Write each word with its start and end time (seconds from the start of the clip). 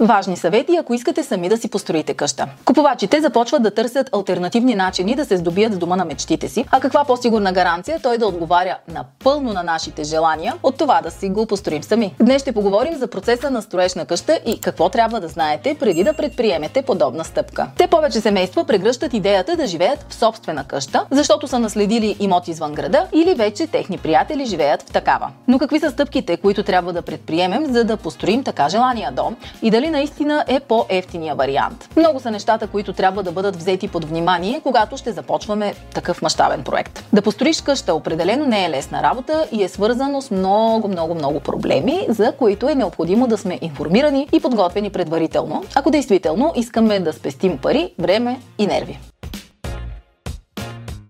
Важни 0.00 0.36
съвети, 0.36 0.76
ако 0.76 0.94
искате 0.94 1.22
сами 1.22 1.48
да 1.48 1.56
си 1.56 1.70
построите 1.70 2.14
къща. 2.14 2.48
Купувачите 2.64 3.20
започват 3.20 3.62
да 3.62 3.70
търсят 3.70 4.10
альтернативни 4.14 4.74
начини 4.74 5.14
да 5.14 5.24
се 5.24 5.36
здобият 5.36 5.72
с 5.72 5.78
дома 5.78 5.96
на 5.96 6.04
мечтите 6.04 6.48
си, 6.48 6.64
а 6.70 6.80
каква 6.80 7.04
по-сигурна 7.04 7.52
гаранция 7.52 8.00
той 8.02 8.18
да 8.18 8.26
отговаря 8.26 8.78
напълно 8.88 9.52
на 9.52 9.62
нашите 9.62 10.04
желания 10.04 10.54
от 10.62 10.76
това 10.78 11.00
да 11.00 11.10
си 11.10 11.28
го 11.28 11.46
построим 11.46 11.82
сами. 11.82 12.14
Днес 12.20 12.42
ще 12.42 12.52
поговорим 12.52 12.94
за 12.94 13.06
процеса 13.06 13.50
на 13.50 13.62
строеж 13.62 13.94
на 13.94 14.04
къща 14.04 14.40
и 14.46 14.60
какво 14.60 14.88
трябва 14.88 15.20
да 15.20 15.28
знаете 15.28 15.76
преди 15.80 16.04
да 16.04 16.12
предприемете 16.12 16.82
подобна 16.82 17.24
стъпка. 17.24 17.66
Те 17.78 17.86
повече 17.86 18.20
семейства 18.20 18.64
прегръщат 18.64 19.14
идеята 19.14 19.56
да 19.56 19.66
живеят 19.66 20.06
в 20.08 20.14
собствена 20.14 20.64
къща, 20.64 21.06
защото 21.10 21.48
са 21.48 21.58
наследили 21.58 22.16
имот 22.20 22.48
извън 22.48 22.72
града 22.72 23.06
или 23.12 23.34
вече 23.34 23.66
техни 23.66 23.98
приятели 23.98 24.46
живеят 24.46 24.82
в 24.82 24.92
такава. 24.92 25.30
Но 25.48 25.58
какви 25.58 25.80
са 25.80 25.90
стъпките, 25.90 26.36
които 26.36 26.62
трябва 26.62 26.92
да 26.92 27.02
предприемем, 27.02 27.72
за 27.72 27.84
да 27.84 27.96
построим 27.96 28.44
така 28.44 28.68
желания 28.68 29.12
дом 29.12 29.36
и 29.62 29.70
дали 29.76 29.90
наистина 29.90 30.44
е 30.48 30.60
по-ефтиния 30.60 31.34
вариант. 31.34 31.88
Много 31.96 32.20
са 32.20 32.30
нещата, 32.30 32.66
които 32.66 32.92
трябва 32.92 33.22
да 33.22 33.32
бъдат 33.32 33.56
взети 33.56 33.88
под 33.88 34.04
внимание, 34.04 34.60
когато 34.62 34.96
ще 34.96 35.12
започваме 35.12 35.74
такъв 35.94 36.22
мащабен 36.22 36.62
проект. 36.62 37.04
Да 37.12 37.22
построиш 37.22 37.60
къща 37.60 37.94
определено 37.94 38.46
не 38.46 38.64
е 38.64 38.70
лесна 38.70 39.02
работа 39.02 39.46
и 39.52 39.62
е 39.62 39.68
свързано 39.68 40.22
с 40.22 40.30
много, 40.30 40.88
много, 40.88 41.14
много 41.14 41.40
проблеми, 41.40 42.06
за 42.08 42.32
които 42.32 42.68
е 42.68 42.74
необходимо 42.74 43.26
да 43.26 43.38
сме 43.38 43.58
информирани 43.60 44.28
и 44.32 44.40
подготвени 44.40 44.90
предварително, 44.90 45.64
ако 45.74 45.90
действително 45.90 46.52
искаме 46.56 47.00
да 47.00 47.12
спестим 47.12 47.58
пари, 47.58 47.92
време 47.98 48.40
и 48.58 48.66
нерви. 48.66 48.98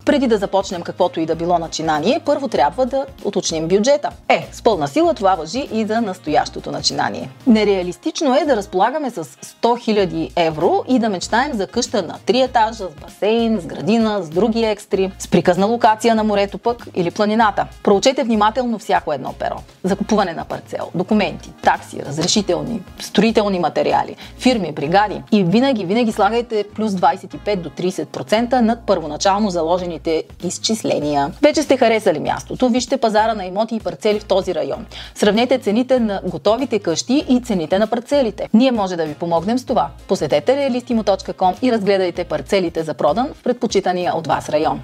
Преди 0.06 0.26
да 0.26 0.38
започнем 0.38 0.82
каквото 0.82 1.20
и 1.20 1.26
да 1.26 1.34
било 1.34 1.58
начинание, 1.58 2.20
първо 2.24 2.48
трябва 2.48 2.86
да 2.86 3.06
уточним 3.24 3.68
бюджета. 3.68 4.10
Е, 4.28 4.48
с 4.52 4.62
пълна 4.62 4.88
сила 4.88 5.14
това 5.14 5.34
въжи 5.34 5.68
и 5.72 5.84
за 5.84 6.00
настоящото 6.00 6.70
начинание. 6.70 7.30
Нереалистично 7.46 8.36
е 8.36 8.44
да 8.44 8.56
разполагаме 8.56 9.10
с 9.10 9.24
100 9.24 9.62
000 9.62 10.32
евро 10.36 10.84
и 10.88 10.98
да 10.98 11.08
мечтаем 11.08 11.52
за 11.52 11.66
къща 11.66 12.02
на 12.02 12.18
3 12.26 12.44
етажа, 12.44 12.84
с 12.84 13.00
басейн, 13.02 13.60
с 13.60 13.66
градина, 13.66 14.22
с 14.22 14.28
други 14.28 14.64
екстри, 14.64 15.12
с 15.18 15.28
приказна 15.28 15.66
локация 15.66 16.14
на 16.14 16.24
морето 16.24 16.58
пък 16.58 16.86
или 16.94 17.10
планината. 17.10 17.66
Проучете 17.82 18.24
внимателно 18.24 18.78
всяко 18.78 19.12
едно 19.12 19.32
перо. 19.32 19.56
Закупуване 19.84 20.32
на 20.32 20.44
парцел, 20.44 20.90
документи, 20.94 21.52
такси, 21.62 22.02
разрешителни, 22.06 22.82
строителни 23.00 23.58
материали, 23.58 24.16
фирми, 24.38 24.72
бригади. 24.72 25.22
И 25.32 25.44
винаги, 25.44 25.84
винаги 25.84 26.12
слагайте 26.12 26.64
плюс 26.74 26.92
25 26.92 27.56
до 27.56 27.70
30% 27.70 28.60
над 28.60 28.78
първоначално 28.86 29.50
заложени 29.50 29.95
собствените 29.96 30.24
изчисления. 30.44 31.32
Вече 31.42 31.62
сте 31.62 31.76
харесали 31.76 32.18
мястото, 32.18 32.68
вижте 32.68 32.96
пазара 32.96 33.34
на 33.34 33.44
имоти 33.44 33.74
и 33.74 33.80
парцели 33.80 34.20
в 34.20 34.24
този 34.24 34.54
район. 34.54 34.86
Сравнете 35.14 35.58
цените 35.58 36.00
на 36.00 36.20
готовите 36.24 36.78
къщи 36.78 37.24
и 37.28 37.40
цените 37.40 37.78
на 37.78 37.86
парцелите. 37.86 38.48
Ние 38.54 38.72
може 38.72 38.96
да 38.96 39.06
ви 39.06 39.14
помогнем 39.14 39.58
с 39.58 39.64
това. 39.64 39.90
Посетете 40.08 40.52
realistimo.com 40.52 41.54
и 41.62 41.72
разгледайте 41.72 42.24
парцелите 42.24 42.82
за 42.82 42.94
продан 42.94 43.28
в 43.34 43.42
предпочитания 43.42 44.16
от 44.16 44.26
вас 44.26 44.48
район. 44.48 44.80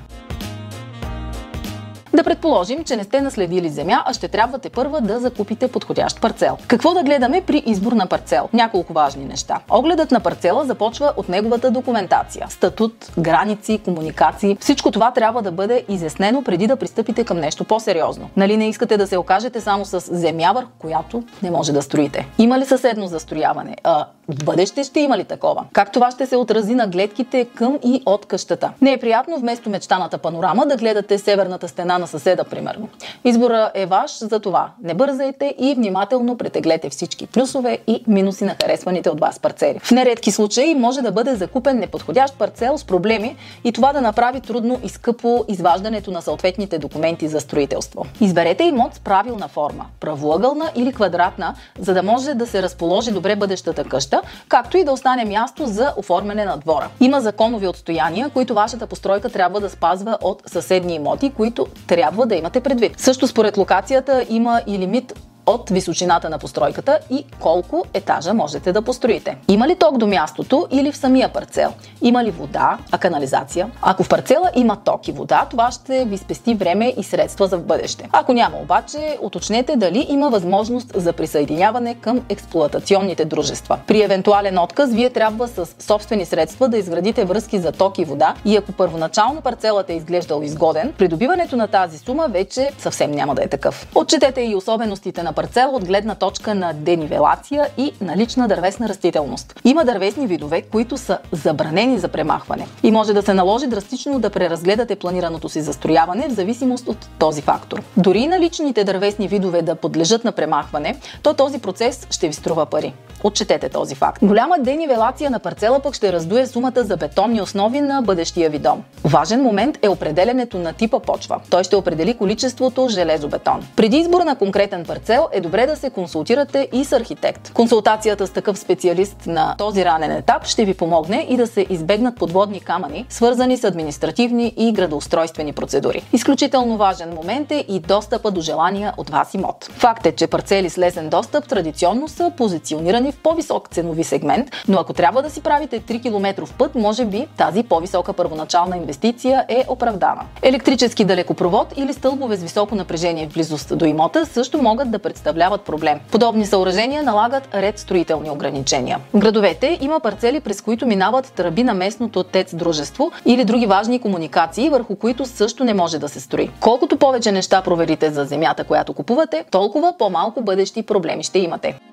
Да 2.14 2.24
предположим, 2.24 2.84
че 2.84 2.96
не 2.96 3.04
сте 3.04 3.20
наследили 3.20 3.68
земя, 3.68 4.02
а 4.06 4.12
ще 4.12 4.28
трябва 4.28 4.58
те 4.58 4.70
първа 4.70 5.00
да 5.00 5.20
закупите 5.20 5.68
подходящ 5.68 6.20
парцел. 6.20 6.58
Какво 6.66 6.94
да 6.94 7.02
гледаме 7.02 7.42
при 7.46 7.62
избор 7.66 7.92
на 7.92 8.06
парцел? 8.06 8.48
Няколко 8.52 8.92
важни 8.92 9.24
неща. 9.24 9.60
Огледът 9.70 10.10
на 10.10 10.20
парцела 10.20 10.64
започва 10.64 11.12
от 11.16 11.28
неговата 11.28 11.70
документация. 11.70 12.46
Статут, 12.50 13.12
граници, 13.18 13.80
комуникации. 13.84 14.56
Всичко 14.60 14.90
това 14.90 15.10
трябва 15.10 15.42
да 15.42 15.52
бъде 15.52 15.84
изяснено 15.88 16.42
преди 16.42 16.66
да 16.66 16.76
пристъпите 16.76 17.24
към 17.24 17.38
нещо 17.38 17.64
по-сериозно. 17.64 18.30
Нали 18.36 18.56
не 18.56 18.68
искате 18.68 18.96
да 18.96 19.06
се 19.06 19.16
окажете 19.16 19.60
само 19.60 19.84
с 19.84 20.00
земя, 20.00 20.52
върху 20.54 20.70
която 20.78 21.22
не 21.42 21.50
може 21.50 21.72
да 21.72 21.82
строите? 21.82 22.28
Има 22.38 22.58
ли 22.58 22.64
съседно 22.64 23.06
застрояване? 23.06 23.76
А, 23.84 24.06
в 24.34 24.44
бъдеще 24.44 24.84
ще 24.84 25.00
има 25.00 25.18
ли 25.18 25.24
такова? 25.24 25.64
Как 25.72 25.92
това 25.92 26.10
ще 26.10 26.26
се 26.26 26.36
отрази 26.36 26.74
на 26.74 26.86
гледките 26.86 27.44
към 27.44 27.78
и 27.84 28.02
от 28.06 28.26
къщата? 28.26 28.72
Не 28.80 28.92
е 28.92 28.98
приятно 28.98 29.38
вместо 29.38 29.70
мечтаната 29.70 30.18
панорама 30.18 30.66
да 30.66 30.76
гледате 30.76 31.18
северната 31.18 31.68
стена 31.68 31.98
на 31.98 32.06
съседа, 32.06 32.44
примерно. 32.44 32.88
Избора 33.24 33.70
е 33.74 33.86
ваш, 33.86 34.18
за 34.18 34.40
това 34.40 34.70
не 34.82 34.94
бързайте 34.94 35.54
и 35.58 35.74
внимателно 35.74 36.36
претеглете 36.36 36.90
всички 36.90 37.26
плюсове 37.26 37.78
и 37.86 38.04
минуси 38.06 38.44
на 38.44 38.56
харесваните 38.62 39.10
от 39.10 39.20
вас 39.20 39.38
парцели. 39.38 39.78
В 39.82 39.90
нередки 39.90 40.32
случаи 40.32 40.74
може 40.74 41.02
да 41.02 41.12
бъде 41.12 41.34
закупен 41.34 41.78
неподходящ 41.78 42.38
парцел 42.38 42.78
с 42.78 42.84
проблеми 42.84 43.36
и 43.64 43.72
това 43.72 43.92
да 43.92 44.00
направи 44.00 44.40
трудно 44.40 44.80
и 44.84 44.88
скъпо 44.88 45.44
изваждането 45.48 46.10
на 46.10 46.22
съответните 46.22 46.78
документи 46.78 47.28
за 47.28 47.40
строителство. 47.40 48.06
Изберете 48.20 48.64
имот 48.64 48.94
с 48.94 49.00
правилна 49.00 49.48
форма, 49.48 49.86
правоъгълна 50.00 50.70
или 50.76 50.92
квадратна, 50.92 51.54
за 51.78 51.94
да 51.94 52.02
може 52.02 52.34
да 52.34 52.46
се 52.46 52.62
разположи 52.62 53.10
добре 53.10 53.36
бъдещата 53.36 53.84
къща, 53.84 54.21
както 54.48 54.76
и 54.76 54.84
да 54.84 54.92
остане 54.92 55.24
място 55.24 55.66
за 55.66 55.92
оформяне 55.96 56.44
на 56.44 56.56
двора. 56.56 56.88
Има 57.00 57.20
законови 57.20 57.68
отстояния, 57.68 58.30
които 58.30 58.54
вашата 58.54 58.86
постройка 58.86 59.28
трябва 59.28 59.60
да 59.60 59.70
спазва 59.70 60.18
от 60.20 60.42
съседни 60.46 60.94
имоти, 60.94 61.30
които 61.30 61.66
трябва 61.86 62.26
да 62.26 62.34
имате 62.34 62.60
предвид. 62.60 63.00
Също 63.00 63.26
според 63.26 63.56
локацията 63.56 64.26
има 64.28 64.60
и 64.66 64.78
лимит 64.78 65.14
от 65.46 65.70
височината 65.70 66.30
на 66.30 66.38
постройката 66.38 66.98
и 67.10 67.24
колко 67.40 67.84
етажа 67.94 68.34
можете 68.34 68.72
да 68.72 68.82
построите. 68.82 69.36
Има 69.48 69.68
ли 69.68 69.76
ток 69.76 69.98
до 69.98 70.06
мястото 70.06 70.66
или 70.70 70.92
в 70.92 70.96
самия 70.96 71.28
парцел? 71.28 71.72
Има 72.02 72.24
ли 72.24 72.30
вода, 72.30 72.78
а 72.90 72.98
канализация? 72.98 73.70
Ако 73.82 74.02
в 74.02 74.08
парцела 74.08 74.50
има 74.54 74.76
ток 74.76 75.08
и 75.08 75.12
вода, 75.12 75.46
това 75.50 75.70
ще 75.70 76.04
ви 76.04 76.18
спести 76.18 76.54
време 76.54 76.94
и 76.96 77.04
средства 77.04 77.46
за 77.46 77.58
в 77.58 77.62
бъдеще. 77.62 78.08
Ако 78.12 78.32
няма 78.32 78.56
обаче, 78.58 79.18
уточнете 79.20 79.76
дали 79.76 80.06
има 80.08 80.30
възможност 80.30 80.92
за 80.94 81.12
присъединяване 81.12 81.94
към 81.94 82.20
експлуатационните 82.28 83.24
дружества. 83.24 83.78
При 83.86 84.02
евентуален 84.02 84.58
отказ, 84.58 84.90
вие 84.92 85.10
трябва 85.10 85.48
с 85.48 85.66
собствени 85.78 86.24
средства 86.24 86.68
да 86.68 86.78
изградите 86.78 87.24
връзки 87.24 87.58
за 87.58 87.72
ток 87.72 87.98
и 87.98 88.04
вода 88.04 88.34
и 88.44 88.56
ако 88.56 88.72
първоначално 88.72 89.40
парцелът 89.40 89.90
е 89.90 89.92
изглеждал 89.92 90.42
изгоден, 90.42 90.92
придобиването 90.98 91.56
на 91.56 91.68
тази 91.68 91.98
сума 91.98 92.28
вече 92.28 92.70
съвсем 92.78 93.10
няма 93.10 93.34
да 93.34 93.42
е 93.44 93.48
такъв. 93.48 93.88
Отчетете 93.94 94.40
и 94.40 94.54
особеностите 94.54 95.22
на 95.22 95.31
на 95.32 95.36
парцела 95.36 95.72
от 95.72 95.84
гледна 95.84 96.14
точка 96.14 96.54
на 96.54 96.72
денивелация 96.72 97.68
и 97.76 97.92
налична 98.00 98.48
дървесна 98.48 98.88
растителност. 98.88 99.60
Има 99.64 99.84
дървесни 99.84 100.26
видове, 100.26 100.62
които 100.62 100.96
са 100.96 101.18
забранени 101.32 101.98
за 101.98 102.08
премахване 102.08 102.66
и 102.82 102.90
може 102.90 103.12
да 103.12 103.22
се 103.22 103.34
наложи 103.34 103.66
драстично 103.66 104.20
да 104.20 104.30
преразгледате 104.30 104.96
планираното 104.96 105.48
си 105.48 105.60
застрояване 105.62 106.28
в 106.28 106.32
зависимост 106.32 106.88
от 106.88 107.08
този 107.18 107.42
фактор. 107.42 107.82
Дори 107.96 108.26
наличните 108.26 108.84
дървесни 108.84 109.28
видове 109.28 109.62
да 109.62 109.74
подлежат 109.74 110.24
на 110.24 110.32
премахване, 110.32 110.96
то 111.22 111.34
този 111.34 111.58
процес 111.58 112.06
ще 112.10 112.28
ви 112.28 112.34
струва 112.34 112.66
пари. 112.66 112.94
Отчетете 113.24 113.68
този 113.68 113.94
факт. 113.94 114.18
Голяма 114.22 114.56
денивелация 114.58 115.30
на 115.30 115.38
парцела 115.38 115.80
пък 115.80 115.94
ще 115.94 116.12
раздуе 116.12 116.46
сумата 116.46 116.72
за 116.84 116.96
бетонни 116.96 117.40
основи 117.40 117.80
на 117.80 118.02
бъдещия 118.02 118.50
ви 118.50 118.58
дом. 118.58 118.82
Важен 119.04 119.42
момент 119.42 119.78
е 119.82 119.88
определенето 119.88 120.58
на 120.58 120.72
типа 120.72 120.98
почва. 120.98 121.40
Той 121.50 121.64
ще 121.64 121.76
определи 121.76 122.14
количеството 122.14 122.88
железобетон. 122.88 123.66
Преди 123.76 123.96
избор 123.96 124.20
на 124.20 124.36
конкретен 124.36 124.84
парцел 124.84 125.28
е 125.32 125.40
добре 125.40 125.66
да 125.66 125.76
се 125.76 125.90
консултирате 125.90 126.68
и 126.72 126.84
с 126.84 126.92
архитект. 126.92 127.52
Консултацията 127.52 128.26
с 128.26 128.30
такъв 128.30 128.58
специалист 128.58 129.26
на 129.26 129.54
този 129.58 129.84
ранен 129.84 130.12
етап 130.12 130.46
ще 130.46 130.64
ви 130.64 130.74
помогне 130.74 131.26
и 131.28 131.36
да 131.36 131.46
се 131.46 131.66
избегнат 131.70 132.16
подводни 132.16 132.60
камъни, 132.60 133.06
свързани 133.08 133.56
с 133.56 133.64
административни 133.64 134.54
и 134.56 134.72
градоустройствени 134.72 135.52
процедури. 135.52 136.02
Изключително 136.12 136.76
важен 136.76 137.14
момент 137.14 137.52
е 137.52 137.64
и 137.68 137.80
достъпа 137.80 138.30
до 138.30 138.40
желания 138.40 138.94
от 138.96 139.10
вас 139.10 139.34
имот. 139.34 139.70
Факт 139.72 140.06
е, 140.06 140.12
че 140.12 140.26
парцели 140.26 140.70
с 140.70 140.78
лесен 140.78 141.08
достъп 141.08 141.48
традиционно 141.48 142.08
са 142.08 142.32
позиционирани 142.36 143.11
в 143.12 143.18
по-висок 143.22 143.68
ценови 143.68 144.04
сегмент, 144.04 144.50
но 144.68 144.78
ако 144.78 144.92
трябва 144.92 145.22
да 145.22 145.30
си 145.30 145.40
правите 145.40 145.80
3 145.80 146.02
км 146.02 146.46
път, 146.58 146.74
може 146.74 147.04
би 147.04 147.26
тази 147.36 147.62
по-висока 147.62 148.12
първоначална 148.12 148.76
инвестиция 148.76 149.44
е 149.48 149.64
оправдана. 149.68 150.22
Електрически 150.42 151.04
далекопровод 151.04 151.74
или 151.76 151.92
стълбове 151.92 152.36
с 152.36 152.42
високо 152.42 152.74
напрежение 152.74 153.28
в 153.28 153.32
близост 153.32 153.78
до 153.78 153.84
имота 153.84 154.26
също 154.26 154.62
могат 154.62 154.90
да 154.90 154.98
представляват 154.98 155.60
проблем. 155.60 156.00
Подобни 156.10 156.46
съоръжения 156.46 157.02
налагат 157.02 157.48
ред 157.54 157.78
строителни 157.78 158.30
ограничения. 158.30 158.98
В 159.14 159.18
градовете 159.18 159.78
има 159.80 160.00
парцели, 160.00 160.40
през 160.40 160.60
които 160.60 160.86
минават 160.86 161.32
тръби 161.32 161.62
на 161.62 161.74
местното 161.74 162.22
ТЕЦ 162.24 162.54
дружество 162.54 163.12
или 163.24 163.44
други 163.44 163.66
важни 163.66 163.98
комуникации, 163.98 164.70
върху 164.70 164.96
които 164.96 165.26
също 165.26 165.64
не 165.64 165.74
може 165.74 165.98
да 165.98 166.08
се 166.08 166.20
строи. 166.20 166.50
Колкото 166.60 166.96
повече 166.96 167.32
неща 167.32 167.62
проверите 167.62 168.10
за 168.10 168.24
земята, 168.24 168.64
която 168.64 168.92
купувате, 168.94 169.44
толкова 169.50 169.94
по-малко 169.98 170.42
бъдещи 170.42 170.82
проблеми 170.82 171.22
ще 171.22 171.38
имате. 171.38 171.91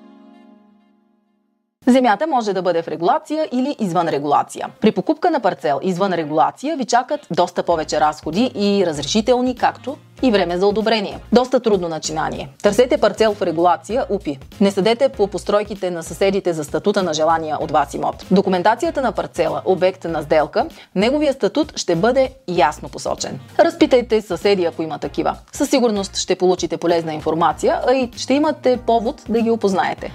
Земята 1.90 2.26
може 2.26 2.52
да 2.52 2.62
бъде 2.62 2.82
в 2.82 2.88
регулация 2.88 3.48
или 3.52 3.76
извън 3.78 4.08
регулация. 4.08 4.68
При 4.80 4.92
покупка 4.92 5.30
на 5.30 5.40
парцел 5.40 5.80
извън 5.82 6.12
регулация 6.12 6.76
ви 6.76 6.84
чакат 6.84 7.20
доста 7.30 7.62
повече 7.62 8.00
разходи 8.00 8.52
и 8.54 8.86
разрешителни, 8.86 9.56
както 9.56 9.96
и 10.22 10.30
време 10.30 10.58
за 10.58 10.66
одобрение. 10.66 11.18
Доста 11.32 11.60
трудно 11.60 11.88
начинание. 11.88 12.48
Търсете 12.62 12.98
парцел 12.98 13.34
в 13.34 13.42
регулация 13.42 14.06
УПИ. 14.10 14.38
Не 14.60 14.70
съдете 14.70 15.08
по 15.08 15.26
постройките 15.26 15.90
на 15.90 16.02
съседите 16.02 16.52
за 16.52 16.64
статута 16.64 17.02
на 17.02 17.14
желания 17.14 17.56
от 17.60 17.70
вас 17.70 17.94
имот. 17.94 18.26
Документацията 18.30 19.02
на 19.02 19.12
парцела, 19.12 19.62
обект 19.64 20.04
на 20.04 20.22
сделка, 20.22 20.66
неговия 20.94 21.32
статут 21.32 21.72
ще 21.76 21.96
бъде 21.96 22.30
ясно 22.48 22.88
посочен. 22.88 23.40
Разпитайте 23.58 24.22
съседи, 24.22 24.64
ако 24.64 24.82
има 24.82 24.98
такива. 24.98 25.36
Със 25.52 25.70
сигурност 25.70 26.16
ще 26.16 26.36
получите 26.36 26.76
полезна 26.76 27.14
информация, 27.14 27.80
а 27.88 27.92
и 27.92 28.10
ще 28.16 28.34
имате 28.34 28.78
повод 28.86 29.22
да 29.28 29.40
ги 29.40 29.50
опознаете. 29.50 30.12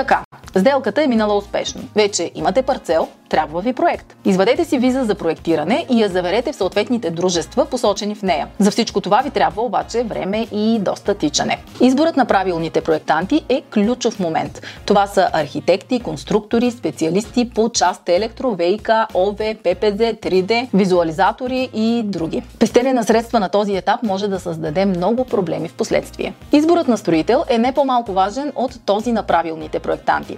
Така, 0.00 0.24
сделката 0.56 1.02
е 1.02 1.06
минала 1.06 1.36
успешно. 1.36 1.82
Вече 1.94 2.30
имате 2.34 2.62
парцел, 2.62 3.08
трябва 3.28 3.60
ви 3.60 3.72
проект. 3.72 4.16
Извадете 4.24 4.64
си 4.64 4.78
виза 4.78 5.04
за 5.04 5.14
проектиране 5.14 5.86
и 5.90 6.02
я 6.02 6.08
заверете 6.08 6.52
в 6.52 6.56
съответните 6.56 7.10
дружества, 7.10 7.66
посочени 7.66 8.14
в 8.14 8.22
нея. 8.22 8.48
За 8.58 8.70
всичко 8.70 9.00
това 9.00 9.20
ви 9.20 9.30
трябва 9.30 9.62
обаче 9.62 10.02
време 10.02 10.46
и 10.52 10.78
доста 10.78 11.14
тичане. 11.14 11.58
Изборът 11.80 12.16
на 12.16 12.26
правилните 12.26 12.80
проектанти 12.80 13.44
е 13.48 13.62
ключов 13.74 14.20
момент. 14.20 14.62
Това 14.86 15.06
са 15.06 15.28
архитекти, 15.32 16.00
конструктори, 16.00 16.70
специалисти 16.70 17.50
по 17.50 17.68
част 17.68 18.08
електро, 18.08 18.54
ВИК, 18.54 18.88
ОВ, 19.14 19.36
ППЗ, 19.36 20.00
3D, 20.22 20.68
визуализатори 20.74 21.70
и 21.74 22.02
други. 22.04 22.42
Пестене 22.58 22.92
на 22.92 23.04
средства 23.04 23.40
на 23.40 23.48
този 23.48 23.76
етап 23.76 24.02
може 24.02 24.28
да 24.28 24.40
създаде 24.40 24.84
много 24.84 25.24
проблеми 25.24 25.68
в 25.68 25.74
последствие. 25.74 26.34
Изборът 26.52 26.88
на 26.88 26.98
строител 26.98 27.44
е 27.48 27.58
не 27.58 27.72
по-малко 27.72 28.12
важен 28.12 28.52
от 28.54 28.80
този 28.86 29.12
на 29.12 29.22
правилните 29.22 29.78
проектанти. 29.78 29.89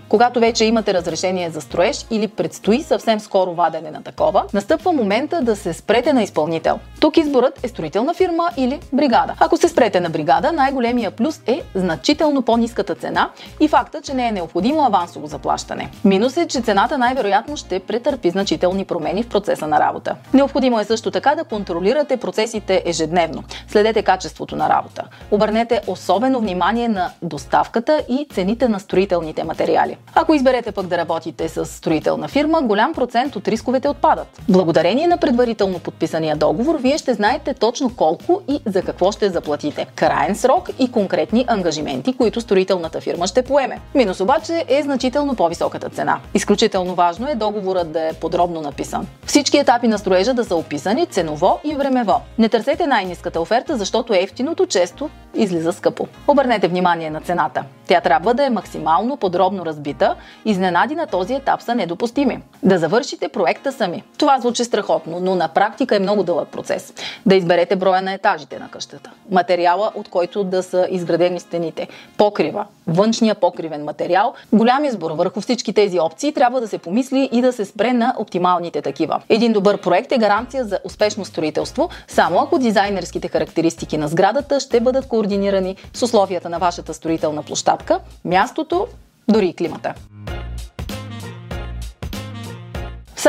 Когато 0.09 0.41
вече 0.41 0.65
имате 0.65 0.95
разрешение 0.95 1.51
за 1.51 1.61
строеж 1.61 2.07
или 2.11 2.29
предстои 2.29 2.83
съвсем 2.83 3.21
скоро 3.21 3.55
вадене 3.55 3.91
на 3.91 4.03
такова, 4.03 4.45
настъпва 4.55 4.93
момента 4.93 5.43
да 5.43 5.57
се 5.57 5.73
спрете 5.73 6.13
на 6.13 6.23
изпълнител. 6.23 6.79
Тук 7.01 7.17
изборът 7.17 7.65
е 7.65 7.69
строителна 7.69 8.15
фирма 8.15 8.51
или 8.57 8.81
бригада. 8.93 9.35
Ако 9.41 9.57
се 9.57 9.69
спрете 9.69 10.01
на 10.01 10.11
бригада, 10.11 10.53
най-големия 10.53 11.11
плюс 11.11 11.41
е 11.47 11.63
значително 11.75 12.43
по-ниската 12.43 12.95
цена 12.95 13.31
и 13.61 13.69
факта, 13.69 14.01
че 14.01 14.15
не 14.15 14.29
е 14.29 14.33
необходимо 14.33 14.83
авансово 14.83 15.27
заплащане. 15.27 15.91
Минус 16.05 16.37
е, 16.37 16.47
че 16.47 16.61
цената 16.61 16.99
най-вероятно 16.99 17.57
ще 17.57 17.81
претърпи 17.81 18.31
значителни 18.31 18.85
промени 18.85 19.23
в 19.23 19.29
процеса 19.29 19.67
на 19.67 19.81
работа. 19.81 20.17
Необходимо 20.35 20.81
е 20.81 20.85
също 20.85 21.11
така 21.11 21.35
да 21.35 21.45
контролирате 21.45 22.17
процесите 22.17 22.83
ежедневно. 22.87 23.45
Следете 23.69 24.03
качеството 24.03 24.57
на 24.57 24.69
работа. 24.69 25.05
Обърнете 25.31 25.81
особено 25.87 26.41
внимание 26.41 26.89
на 26.89 27.11
доставката 27.23 28.05
и 28.09 28.27
цените 28.35 28.69
на 28.69 28.81
строителните 28.81 29.32
материали. 29.41 29.97
Ако 30.15 30.35
изберете 30.35 30.73
пък 30.73 30.87
да 30.87 30.99
работите 30.99 31.49
с 31.49 31.65
строителна 31.65 32.29
фирма, 32.29 32.63
голям 32.63 32.95
процент 32.95 33.37
от 33.37 33.49
рисковете 33.49 33.89
отпадат. 33.89 34.41
Благодарение 34.49 35.07
на 35.07 35.17
предварително 35.17 35.79
подписания 35.79 36.37
договор, 36.37 36.79
вие 36.81 36.99
ще 36.99 37.15
знаете 37.15 37.55
точно 37.55 37.97
колко 37.97 38.43
и 38.49 38.61
за 38.67 38.83
какво 38.83 39.13
ще 39.13 39.31
заплатите. 39.31 39.87
Краен 39.95 40.35
срок 40.35 40.71
и 40.79 40.93
конкретни 40.93 41.45
ангажименти, 41.49 42.13
които 42.17 42.41
строителната 42.41 43.01
фирма 43.01 43.27
ще 43.27 43.43
поеме. 43.43 43.81
Минус 43.95 44.21
обаче 44.21 44.65
е 44.69 44.83
значително 44.83 45.35
по-високата 45.35 45.89
цена. 45.89 46.21
Изключително 46.35 46.95
важно 46.95 47.29
е 47.29 47.35
договорът 47.35 47.93
да 47.93 48.09
е 48.09 48.13
подробно 48.13 48.61
написан. 48.61 49.07
Всички 49.27 49.59
етапи 49.59 49.89
на 49.89 49.99
строежа 49.99 50.35
да 50.35 50.45
са 50.45 50.57
описани 50.57 51.07
ценово 51.07 51.61
и 51.65 51.75
времево. 51.75 52.21
Не 52.39 52.49
търсете 52.49 52.87
най-низката 52.87 53.41
оферта, 53.41 53.77
защото 53.77 54.15
ефтиното 54.15 54.67
често 54.67 55.11
излиза 55.35 55.73
скъпо. 55.73 56.09
Обърнете 56.29 56.69
внимание 56.69 57.11
на 57.11 57.21
цената. 57.21 57.65
Тя 57.87 58.01
трябва 58.01 58.35
да 58.35 58.45
е 58.45 58.51
максимално 58.51 59.17
подробно 59.17 59.67
разбита. 59.67 60.15
Изненади 60.45 60.95
на 60.95 61.07
този 61.07 61.35
етап 61.35 61.63
са 61.63 61.75
недопустими. 61.75 62.43
Да 62.63 62.79
завършите 62.79 63.29
проекта 63.29 63.73
сами. 63.73 64.03
Това 64.19 64.39
звучи 64.41 64.65
страхотно, 64.65 65.21
но 65.21 65.35
на 65.35 65.49
практика 65.49 65.97
е 65.97 65.99
много 65.99 66.23
дълъг 66.23 66.49
процес. 66.49 66.95
Да 67.27 67.35
изберете 67.35 67.77
броя 67.77 68.03
на 68.03 68.13
етажите 68.13 68.59
на 68.59 68.69
къщата, 68.69 69.11
материала, 69.31 69.93
от 69.95 70.09
който 70.09 70.45
да 70.45 70.63
са 70.63 70.87
изградени 70.91 71.41
стените, 71.41 71.89
покрива, 72.17 72.67
външния 72.87 73.35
покривен 73.35 73.85
материал. 73.85 74.35
Голям 74.53 74.85
избор 74.85 75.11
върху 75.11 75.41
всички 75.41 75.73
тези 75.73 76.01
опции 76.01 76.33
трябва 76.33 76.61
да 76.61 76.69
се 76.69 76.79
помисли 76.79 77.29
и 77.33 77.43
да 77.43 77.53
се 77.53 77.65
спре 77.65 77.93
на 77.93 78.15
оптималните 78.19 78.83
такива. 78.83 79.23
Един 79.29 79.53
добър 79.53 79.81
проект 79.81 80.13
е 80.13 80.19
гаранция 80.19 80.65
за 80.65 80.79
успешно 80.85 81.25
строителство, 81.25 81.89
само 82.09 82.41
ако 82.41 82.59
дизайнерските 82.59 83.29
характеристики 83.29 83.99
на 83.99 84.09
сградата 84.09 84.61
ще 84.61 84.81
бъдат 84.81 85.09
координирани 85.23 85.77
с 85.95 86.03
условията 86.03 86.49
на 86.49 86.59
вашата 86.59 86.95
строителна 86.95 87.43
площадка, 87.43 88.01
мястото, 88.25 88.87
дори 89.29 89.47
и 89.47 89.55
климата. 89.55 89.95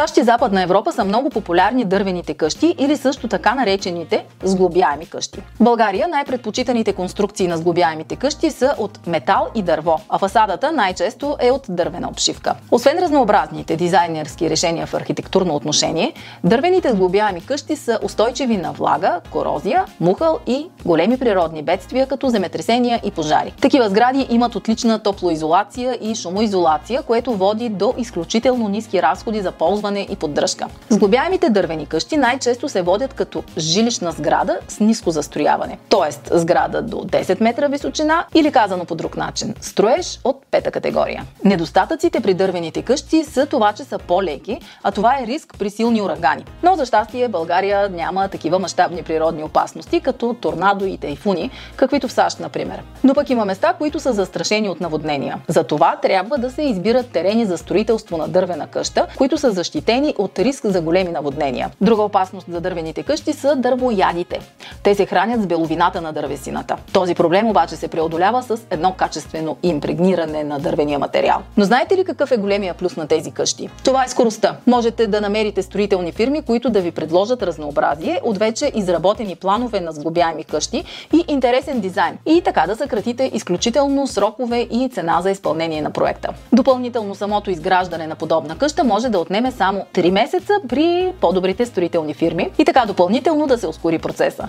САЩ 0.03 0.17
и 0.17 0.23
Западна 0.23 0.61
Европа 0.61 0.91
са 0.91 1.03
много 1.03 1.29
популярни 1.29 1.85
дървените 1.85 2.33
къщи 2.33 2.75
или 2.77 2.97
също 2.97 3.27
така 3.27 3.55
наречените 3.55 4.25
сглобяеми 4.43 5.05
къщи. 5.05 5.41
В 5.59 5.63
България 5.63 6.07
най-предпочитаните 6.07 6.93
конструкции 6.93 7.47
на 7.47 7.57
сглобяемите 7.57 8.15
къщи 8.15 8.51
са 8.51 8.75
от 8.77 9.07
метал 9.07 9.47
и 9.55 9.61
дърво, 9.61 9.99
а 10.09 10.17
фасадата 10.17 10.71
най-често 10.71 11.37
е 11.39 11.51
от 11.51 11.65
дървена 11.69 12.09
обшивка. 12.09 12.55
Освен 12.71 12.99
разнообразните 12.99 13.75
дизайнерски 13.75 14.49
решения 14.49 14.87
в 14.87 14.93
архитектурно 14.93 15.55
отношение, 15.55 16.13
дървените 16.43 16.91
сглобяеми 16.91 17.41
къщи 17.41 17.75
са 17.75 17.99
устойчиви 18.03 18.57
на 18.57 18.71
влага, 18.71 19.21
корозия, 19.31 19.85
мухъл 19.99 20.39
и 20.47 20.69
големи 20.85 21.17
природни 21.17 21.63
бедствия, 21.63 22.07
като 22.07 22.29
земетресения 22.29 23.01
и 23.03 23.11
пожари. 23.11 23.53
Такива 23.61 23.89
сгради 23.89 24.27
имат 24.29 24.55
отлична 24.55 24.99
топлоизолация 24.99 25.97
и 26.01 26.15
шумоизолация, 26.15 27.01
което 27.01 27.33
води 27.33 27.69
до 27.69 27.93
изключително 27.97 28.67
ниски 28.67 29.01
разходи 29.01 29.41
за 29.41 29.51
ползване 29.51 29.92
ползване 29.93 30.07
и 30.09 30.15
поддръжка. 30.15 30.67
Сглобяемите 30.89 31.49
дървени 31.49 31.85
къщи 31.85 32.17
най-често 32.17 32.69
се 32.69 32.81
водят 32.81 33.13
като 33.13 33.43
жилищна 33.57 34.11
сграда 34.11 34.59
с 34.67 34.79
ниско 34.79 35.11
застрояване, 35.11 35.77
т.е. 35.89 36.37
сграда 36.37 36.81
до 36.81 36.97
10 36.97 37.41
метра 37.41 37.67
височина 37.67 38.25
или 38.35 38.51
казано 38.51 38.85
по 38.85 38.95
друг 38.95 39.17
начин, 39.17 39.53
строеж 39.61 40.19
от 40.23 40.45
пета 40.51 40.71
категория. 40.71 41.25
Недостатъците 41.45 42.19
при 42.19 42.33
дървените 42.33 42.81
къщи 42.81 43.23
са 43.23 43.45
това, 43.45 43.73
че 43.73 43.83
са 43.83 43.97
по-леки, 43.97 44.59
а 44.83 44.91
това 44.91 45.19
е 45.19 45.27
риск 45.27 45.55
при 45.59 45.69
силни 45.69 46.01
урагани. 46.01 46.45
Но 46.63 46.75
за 46.75 46.85
щастие 46.85 47.27
България 47.27 47.89
няма 47.89 48.27
такива 48.27 48.59
мащабни 48.59 49.03
природни 49.03 49.43
опасности, 49.43 50.01
като 50.01 50.33
торнадо 50.33 50.85
и 50.85 50.97
тайфуни, 50.97 51.51
каквито 51.75 52.07
в 52.07 52.13
САЩ, 52.13 52.39
например. 52.39 52.81
Но 53.03 53.13
пък 53.13 53.29
има 53.29 53.45
места, 53.45 53.73
които 53.73 53.99
са 53.99 54.13
застрашени 54.13 54.69
от 54.69 54.81
наводнения. 54.81 55.41
За 55.47 55.63
това 55.63 55.95
трябва 56.01 56.37
да 56.37 56.51
се 56.51 56.61
избират 56.61 57.09
терени 57.09 57.45
за 57.45 57.57
строителство 57.57 58.17
на 58.17 58.27
дървена 58.27 58.67
къща, 58.67 59.07
които 59.17 59.37
са 59.37 59.51
защитени 59.51 59.82
защитени 59.83 60.15
от 60.17 60.39
риск 60.39 60.65
за 60.65 60.81
големи 60.81 61.11
наводнения. 61.11 61.71
Друга 61.81 62.01
опасност 62.01 62.47
за 62.49 62.61
дървените 62.61 63.03
къщи 63.03 63.33
са 63.33 63.55
дървоядите. 63.55 64.39
Те 64.83 64.95
се 64.95 65.05
хранят 65.05 65.41
с 65.41 65.47
беловината 65.47 66.01
на 66.01 66.13
дървесината. 66.13 66.77
Този 66.93 67.15
проблем 67.15 67.47
обаче 67.47 67.75
се 67.75 67.87
преодолява 67.87 68.43
с 68.43 68.57
едно 68.69 68.93
качествено 68.93 69.57
импрегниране 69.63 70.43
на 70.43 70.59
дървения 70.59 70.99
материал. 70.99 71.41
Но 71.57 71.65
знаете 71.65 71.97
ли 71.97 72.03
какъв 72.03 72.31
е 72.31 72.37
големия 72.37 72.73
плюс 72.73 72.95
на 72.95 73.07
тези 73.07 73.31
къщи? 73.31 73.69
Това 73.83 74.03
е 74.03 74.07
скоростта. 74.07 74.55
Можете 74.67 75.07
да 75.07 75.21
намерите 75.21 75.61
строителни 75.61 76.11
фирми, 76.11 76.41
които 76.41 76.69
да 76.69 76.81
ви 76.81 76.91
предложат 76.91 77.43
разнообразие 77.43 78.19
от 78.23 78.37
вече 78.37 78.71
изработени 78.75 79.35
планове 79.35 79.79
на 79.79 79.91
сглобяеми 79.91 80.43
къщи 80.43 80.83
и 81.13 81.23
интересен 81.27 81.79
дизайн. 81.79 82.17
И 82.25 82.41
така 82.41 82.67
да 82.67 82.75
съкратите 82.75 83.31
изключително 83.33 84.07
срокове 84.07 84.67
и 84.71 84.89
цена 84.89 85.21
за 85.21 85.31
изпълнение 85.31 85.81
на 85.81 85.91
проекта. 85.91 86.29
Допълнително 86.53 87.15
самото 87.15 87.51
изграждане 87.51 88.07
на 88.07 88.15
подобна 88.15 88.57
къща 88.57 88.83
може 88.83 89.09
да 89.09 89.19
отнеме 89.19 89.51
само 89.51 89.62
3 89.71 90.11
месеца 90.11 90.53
при 90.69 91.13
по-добрите 91.21 91.65
строителни 91.65 92.13
фирми 92.13 92.49
и 92.57 92.65
така 92.65 92.85
допълнително 92.85 93.47
да 93.47 93.57
се 93.57 93.67
ускори 93.67 93.99
процеса. 93.99 94.47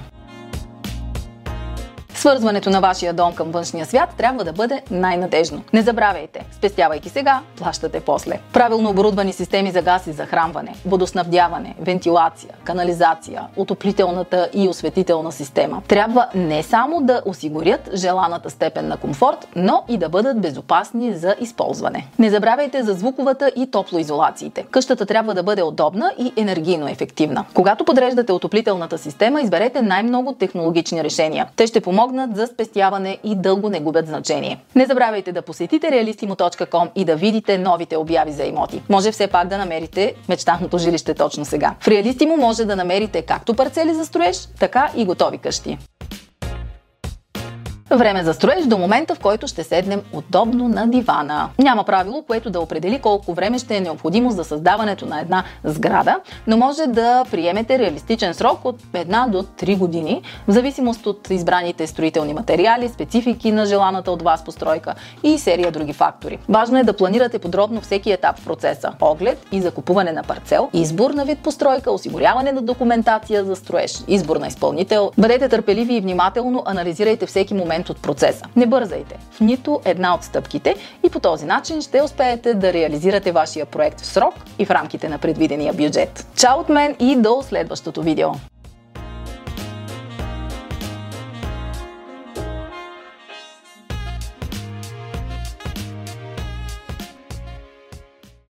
Свързването 2.25 2.71
на 2.71 2.81
вашия 2.81 3.13
дом 3.13 3.35
към 3.35 3.51
външния 3.51 3.87
свят 3.87 4.09
трябва 4.17 4.45
да 4.45 4.53
бъде 4.53 4.83
най-надежно. 4.91 5.63
Не 5.73 5.83
забравяйте, 5.83 6.47
спестявайки 6.53 7.09
сега, 7.09 7.41
плащате 7.57 8.01
после. 8.01 8.41
Правилно 8.53 8.91
оборудвани 8.91 9.33
системи 9.33 9.71
за 9.71 9.83
газ 9.83 10.07
и 10.07 10.13
захранване, 10.13 10.75
водоснабдяване, 10.87 11.75
вентилация, 11.81 12.51
канализация, 12.65 13.43
отоплителната 13.57 14.49
и 14.55 14.69
осветителна 14.69 15.33
система 15.33 15.83
трябва 15.89 16.29
не 16.35 16.63
само 16.63 17.03
да 17.03 17.23
осигурят 17.27 17.91
желаната 17.95 18.51
степен 18.51 18.89
на 18.89 18.97
комфорт, 18.97 19.49
но 19.57 19.85
и 19.89 19.99
да 19.99 20.09
бъдат 20.09 20.41
безопасни 20.41 21.15
за 21.15 21.35
използване. 21.41 22.09
Не 22.19 22.31
забравяйте 22.31 22.83
за 22.83 22.93
звуковата 22.93 23.53
и 23.57 23.71
топлоизолациите. 23.71 24.65
Къщата 24.71 25.07
трябва 25.07 25.35
да 25.35 25.43
бъде 25.43 25.63
удобна 25.63 26.13
и 26.19 26.33
енергийно 26.37 26.89
ефективна. 26.89 27.45
Когато 27.55 27.85
подреждате 27.85 28.33
отоплителната 28.33 28.99
система, 28.99 29.41
изберете 29.41 29.83
най-много 29.83 30.33
технологични 30.33 31.05
решения. 31.05 31.49
Те 31.57 31.67
ще 31.67 31.81
помогнат 31.81 32.14
помогнат 32.15 32.37
за 32.37 32.47
спестяване 32.47 33.19
и 33.25 33.35
дълго 33.35 33.69
не 33.69 33.81
губят 33.81 34.07
значение. 34.07 34.65
Не 34.75 34.87
забравяйте 34.87 35.33
да 35.33 35.43
посетите 35.43 35.87
realistimo.com 35.87 36.91
и 36.97 37.05
да 37.05 37.17
видите 37.17 37.59
новите 37.59 37.97
обяви 37.97 38.33
за 38.33 38.45
имоти. 38.45 38.83
Може 38.89 39.13
все 39.13 39.27
пак 39.27 39.49
да 39.49 39.59
намерите 39.59 40.15
мечтаното 40.29 40.79
жилище 40.79 41.15
точно 41.15 41.45
сега. 41.45 41.75
В 41.81 41.87
Realistimo 41.87 42.37
може 42.37 42.65
да 42.65 42.77
намерите 42.77 43.23
както 43.23 43.55
парцели 43.55 43.95
за 43.95 44.07
строеж, 44.07 44.49
така 44.61 44.91
и 44.97 45.05
готови 45.05 45.39
къщи. 45.39 45.79
Време 47.97 48.25
за 48.25 48.35
строеж 48.35 48.65
до 48.67 48.79
момента, 48.79 49.15
в 49.15 49.21
който 49.21 49.47
ще 49.47 49.65
седнем 49.65 50.03
удобно 50.13 50.69
на 50.69 50.87
дивана. 50.87 51.49
Няма 51.59 51.85
правило, 51.85 52.23
което 52.23 52.51
да 52.51 52.61
определи 52.61 52.99
колко 52.99 53.35
време 53.35 53.59
ще 53.59 53.77
е 53.77 53.81
необходимо 53.81 54.31
за 54.31 54.45
създаването 54.45 55.07
на 55.07 55.21
една 55.21 55.45
сграда, 55.65 56.21
но 56.47 56.57
може 56.57 56.87
да 56.87 57.25
приемете 57.31 57.79
реалистичен 57.79 58.35
срок 58.35 58.65
от 58.65 58.77
една 58.95 59.27
до 59.29 59.43
3 59.43 59.79
години, 59.79 60.23
в 60.49 60.53
зависимост 60.53 61.07
от 61.07 61.31
избраните 61.31 61.87
строителни 61.87 62.35
материали, 62.35 62.89
специфики 62.89 63.53
на 63.53 63.67
желаната 63.67 64.11
от 64.11 64.23
вас 64.23 64.45
постройка 64.45 64.95
и 65.23 65.39
серия 65.39 65.71
други 65.71 65.93
фактори. 65.93 66.39
Важно 66.49 66.79
е 66.79 66.85
да 66.85 66.97
планирате 66.97 67.39
подробно 67.39 67.81
всеки 67.81 68.13
етап 68.13 68.39
в 68.39 68.45
процеса. 68.45 68.93
Оглед 69.01 69.47
и 69.53 69.61
закупуване 69.61 70.13
на 70.13 70.23
парцел, 70.23 70.69
избор 70.73 71.11
на 71.11 71.25
вид 71.25 71.39
постройка, 71.39 71.93
осигуряване 71.93 72.53
на 72.53 72.63
документация 72.63 73.45
за 73.45 73.57
строеж, 73.57 74.05
избор 74.09 74.37
на 74.37 74.47
изпълнител. 74.47 75.11
Бъдете 75.19 75.49
търпеливи 75.49 75.95
и 75.95 76.01
внимателно 76.01 76.63
анализирайте 76.67 77.27
всеки 77.27 77.55
момент 77.55 77.84
от 77.91 78.03
процеса. 78.03 78.45
Не 78.57 78.67
бързайте 78.67 79.19
в 79.31 79.41
нито 79.41 79.81
една 79.85 80.15
от 80.15 80.25
стъпките 80.25 80.77
и 81.07 81.11
по 81.11 81.21
този 81.21 81.47
начин 81.47 81.83
ще 81.83 82.03
успеете 82.03 82.55
да 82.55 82.73
реализирате 82.73 83.33
вашия 83.33 83.67
проект 83.67 84.01
в 84.01 84.07
срок 84.07 84.35
и 84.59 84.65
в 84.65 84.71
рамките 84.71 85.09
на 85.09 85.19
предвидения 85.19 85.73
бюджет. 85.73 86.27
Чао 86.37 86.61
от 86.61 86.69
мен 86.69 86.97
и 87.01 87.17
до 87.17 87.43
следващото 87.43 88.03
видео! 88.03 88.29